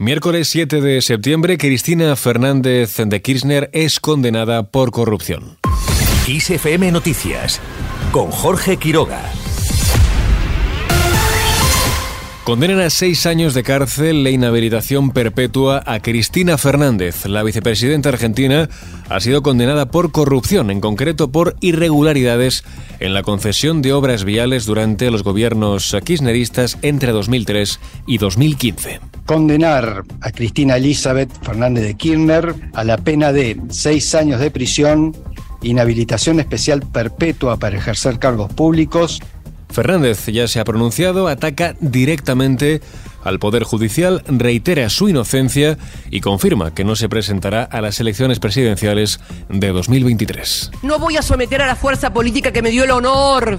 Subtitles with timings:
[0.00, 5.58] Miércoles 7 de septiembre, Cristina Fernández de Kirchner es condenada por corrupción.
[6.26, 7.60] ISFM Noticias
[8.10, 9.20] con Jorge Quiroga.
[12.50, 17.24] Condenan a seis años de cárcel e inhabilitación perpetua a Cristina Fernández.
[17.26, 18.68] La vicepresidenta argentina
[19.08, 22.64] ha sido condenada por corrupción, en concreto por irregularidades
[22.98, 27.78] en la concesión de obras viales durante los gobiernos kirchneristas entre 2003
[28.08, 28.98] y 2015.
[29.26, 35.16] Condenar a Cristina Elizabeth Fernández de Kirchner a la pena de seis años de prisión,
[35.62, 39.20] inhabilitación especial perpetua para ejercer cargos públicos
[39.72, 42.80] Fernández ya se ha pronunciado, ataca directamente
[43.22, 45.78] al Poder Judicial, reitera su inocencia
[46.10, 50.70] y confirma que no se presentará a las elecciones presidenciales de 2023.
[50.82, 53.58] No voy a someter a la fuerza política que me dio el honor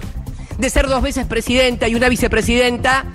[0.58, 3.06] de ser dos veces presidenta y una vicepresidenta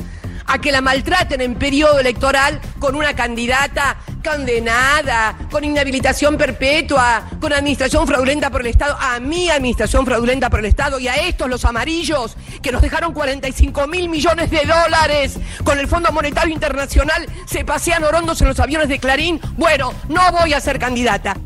[0.47, 7.53] a que la maltraten en periodo electoral con una candidata condenada, con inhabilitación perpetua, con
[7.53, 11.49] administración fraudulenta por el Estado, a mi administración fraudulenta por el Estado y a estos
[11.49, 17.27] los amarillos que nos dejaron 45 mil millones de dólares con el Fondo Monetario Internacional,
[17.47, 19.41] se pasean orondos en los aviones de Clarín.
[19.57, 21.37] Bueno, no voy a ser candidata.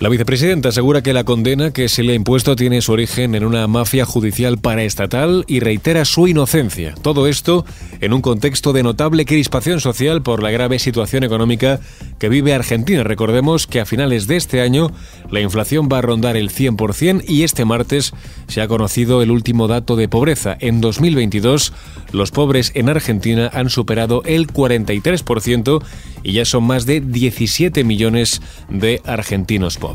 [0.00, 3.44] La vicepresidenta asegura que la condena que se le ha impuesto tiene su origen en
[3.44, 6.94] una mafia judicial paraestatal y reitera su inocencia.
[7.02, 7.66] Todo esto
[8.00, 11.80] en un contexto de notable crispación social por la grave situación económica
[12.18, 13.04] que vive Argentina.
[13.04, 14.90] Recordemos que a finales de este año
[15.30, 18.14] la inflación va a rondar el 100% y este martes
[18.48, 20.56] se ha conocido el último dato de pobreza.
[20.60, 21.74] En 2022
[22.12, 25.82] los pobres en Argentina han superado el 43%
[26.22, 28.40] y ya son más de 17 millones
[28.70, 29.89] de argentinos pobres.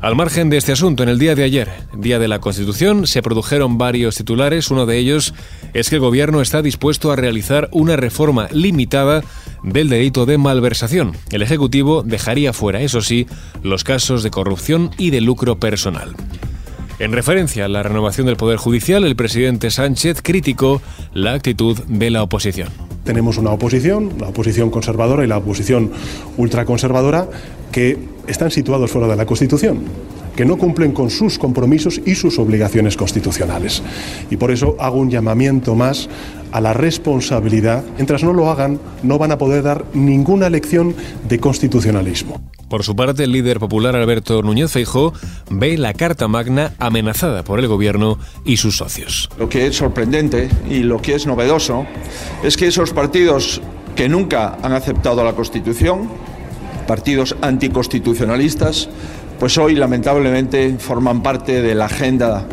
[0.00, 3.20] Al margen de este asunto, en el día de ayer, Día de la Constitución, se
[3.20, 4.70] produjeron varios titulares.
[4.70, 5.34] Uno de ellos
[5.74, 9.22] es que el Gobierno está dispuesto a realizar una reforma limitada
[9.62, 11.12] del delito de malversación.
[11.30, 13.26] El Ejecutivo dejaría fuera, eso sí,
[13.62, 16.14] los casos de corrupción y de lucro personal.
[16.98, 20.80] En referencia a la renovación del Poder Judicial, el presidente Sánchez criticó
[21.12, 22.68] la actitud de la oposición.
[23.04, 25.92] Tenemos una oposición, la oposición conservadora y la oposición
[26.36, 27.28] ultraconservadora,
[27.72, 27.98] que
[28.30, 29.84] están situados fuera de la Constitución
[30.40, 33.82] que no cumplen con sus compromisos y sus obligaciones constitucionales.
[34.30, 36.08] Y por eso hago un llamamiento más
[36.52, 37.84] a la responsabilidad.
[37.96, 40.94] Mientras no lo hagan, no van a poder dar ninguna lección
[41.28, 42.40] de constitucionalismo.
[42.70, 45.12] Por su parte, el líder popular Alberto Núñez Feijó
[45.50, 49.28] ve la Carta Magna amenazada por el gobierno y sus socios.
[49.38, 51.84] Lo que es sorprendente y lo que es novedoso
[52.44, 53.60] es que esos partidos
[53.96, 56.08] que nunca han aceptado la Constitución,
[56.90, 58.88] partidos anticonstitucionalistas,
[59.38, 62.48] pues hoy lamentablemente forman parte de la agenda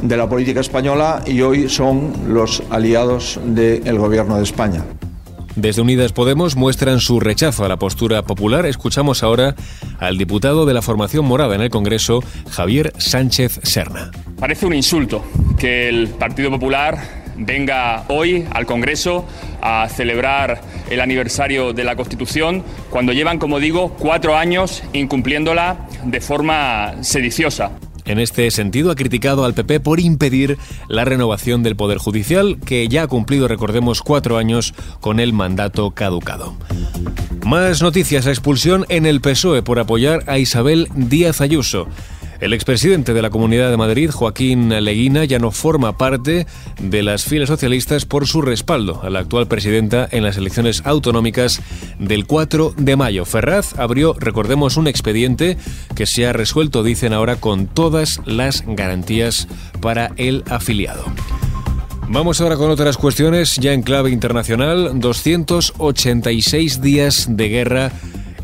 [0.00, 4.84] de la política española y hoy son los aliados del gobierno de España.
[5.56, 8.66] Desde Unidas Podemos muestran su rechazo a la postura popular.
[8.66, 9.56] Escuchamos ahora
[9.98, 14.12] al diputado de la formación morada en el Congreso, Javier Sánchez Serna.
[14.38, 15.24] Parece un insulto
[15.58, 19.26] que el Partido Popular venga hoy al Congreso
[19.60, 20.60] a celebrar
[20.90, 27.72] el aniversario de la Constitución cuando llevan, como digo, cuatro años incumpliéndola de forma sediciosa.
[28.06, 30.58] En este sentido, ha criticado al PP por impedir
[30.88, 35.90] la renovación del Poder Judicial, que ya ha cumplido, recordemos, cuatro años con el mandato
[35.90, 36.54] caducado.
[37.44, 41.88] Más noticias a expulsión en el PSOE por apoyar a Isabel Díaz Ayuso.
[42.40, 46.46] El expresidente de la Comunidad de Madrid, Joaquín Leguina, ya no forma parte
[46.78, 51.62] de las filas socialistas por su respaldo a la actual presidenta en las elecciones autonómicas
[51.98, 53.24] del 4 de mayo.
[53.24, 55.56] Ferraz abrió, recordemos, un expediente
[55.94, 59.48] que se ha resuelto, dicen ahora, con todas las garantías
[59.80, 61.04] para el afiliado.
[62.08, 67.92] Vamos ahora con otras cuestiones, ya en clave internacional, 286 días de guerra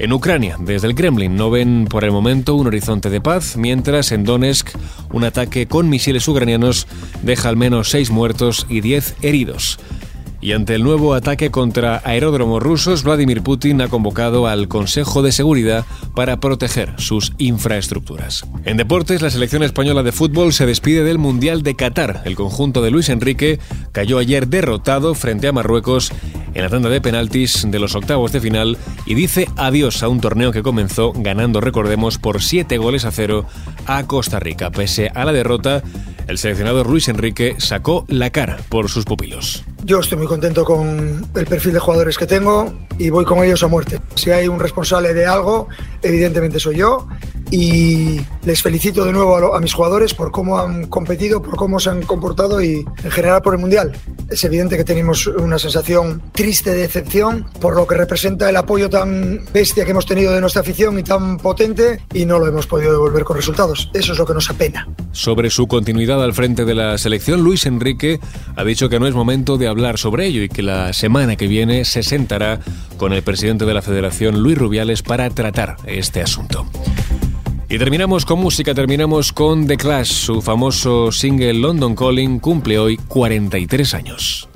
[0.03, 4.11] en Ucrania, desde el Kremlin, no ven por el momento un horizonte de paz, mientras
[4.11, 4.71] en Donetsk
[5.13, 6.89] un ataque con misiles ucranianos
[7.23, 9.79] deja al menos seis muertos y diez heridos.
[10.41, 15.31] Y ante el nuevo ataque contra aeródromos rusos, Vladimir Putin ha convocado al Consejo de
[15.31, 18.45] Seguridad para proteger sus infraestructuras.
[18.65, 22.23] En deportes, la selección española de fútbol se despide del Mundial de Qatar.
[22.25, 23.61] El conjunto de Luis Enrique
[23.93, 26.11] cayó ayer derrotado frente a Marruecos
[26.55, 30.21] en la tanda de penaltis de los octavos de final y dice adiós a un
[30.21, 33.47] torneo que comenzó ganando, recordemos, por 7 goles a cero
[33.87, 34.71] a Costa Rica.
[34.71, 35.83] Pese a la derrota,
[36.29, 39.65] el seleccionador Luis Enrique sacó la cara por sus pupilos.
[39.85, 43.63] Yo estoy muy contento con el perfil de jugadores que tengo y voy con ellos
[43.65, 44.01] a muerte.
[44.15, 45.69] Si hay un responsable de algo,
[46.03, 47.09] evidentemente soy yo
[47.53, 51.91] y les felicito de nuevo a, mis jugadores por cómo han competido, por cómo se
[51.91, 53.93] han comportado y en general por el Mundial.
[54.31, 58.89] Es evidente que tenemos una sensación triste de decepción por lo que representa el apoyo
[58.89, 62.67] tan bestia que hemos tenido de nuestra afición y tan potente y no lo hemos
[62.67, 63.91] podido devolver con resultados.
[63.93, 64.89] Eso es lo que nos apena.
[65.13, 68.19] Sobre su continuidad al frente de la selección, Luis Enrique
[68.57, 71.49] ha dicho que no es momento de hablar sobre ello y que la semana que
[71.49, 72.61] viene se sentará
[72.97, 76.67] con el presidente de la Federación, Luis Rubiales, para tratar este asunto.
[77.73, 80.13] Y terminamos con música, terminamos con The Clash.
[80.13, 84.47] Su famoso single London Calling cumple hoy 43 años.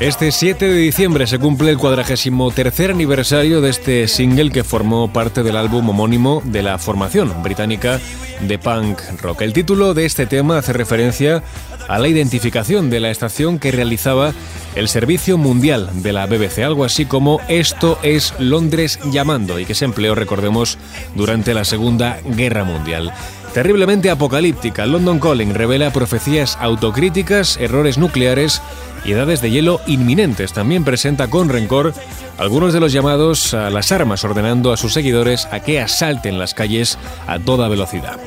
[0.00, 5.12] Este 7 de diciembre se cumple el cuadragésimo tercer aniversario de este single que formó
[5.12, 8.00] parte del álbum homónimo de la formación británica
[8.40, 9.42] de punk rock.
[9.42, 11.42] El título de este tema hace referencia
[11.86, 14.32] a la identificación de la estación que realizaba
[14.74, 19.74] el Servicio Mundial de la BBC, algo así como Esto es Londres llamando, y que
[19.74, 20.78] se empleó, recordemos,
[21.14, 23.12] durante la Segunda Guerra Mundial.
[23.52, 28.62] Terriblemente apocalíptica, London Calling revela profecías autocríticas, errores nucleares
[29.04, 30.52] y edades de hielo inminentes.
[30.52, 31.92] También presenta con rencor
[32.38, 36.54] algunos de los llamados a las armas, ordenando a sus seguidores a que asalten las
[36.54, 38.20] calles a toda velocidad.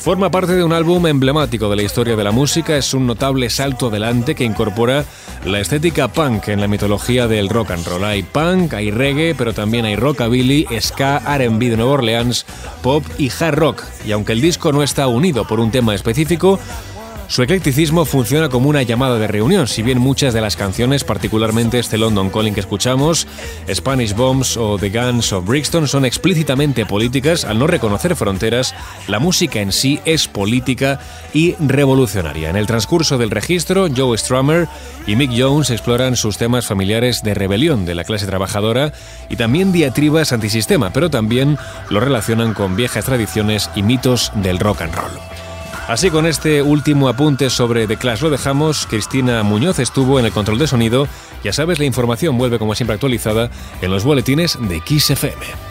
[0.00, 3.50] Forma parte de un álbum emblemático de la historia de la música, es un notable
[3.50, 5.04] salto adelante que incorpora
[5.44, 8.04] la estética punk en la mitología del rock and roll.
[8.04, 12.46] Hay punk, hay reggae, pero también hay rockabilly, ska, RB de Nueva Orleans,
[12.82, 13.82] pop y hard rock.
[14.06, 16.58] Y aunque el disco no está unido por un tema específico,
[17.28, 21.78] su eclecticismo funciona como una llamada de reunión, si bien muchas de las canciones, particularmente
[21.78, 23.26] este London Calling que escuchamos,
[23.72, 28.74] Spanish Bombs o The Guns of Brixton, son explícitamente políticas, al no reconocer fronteras,
[29.06, 31.00] la música en sí es política
[31.34, 32.48] y revolucionaria.
[32.48, 34.66] En el transcurso del registro, Joe Strummer
[35.06, 38.92] y Mick Jones exploran sus temas familiares de rebelión de la clase trabajadora
[39.28, 41.58] y también diatribas antisistema, pero también
[41.90, 45.37] lo relacionan con viejas tradiciones y mitos del rock and roll.
[45.88, 48.86] Así con este último apunte sobre The Clash lo dejamos.
[48.86, 51.08] Cristina Muñoz estuvo en el control de sonido.
[51.42, 53.50] Ya sabes, la información vuelve como siempre actualizada
[53.80, 55.67] en los boletines de XFM.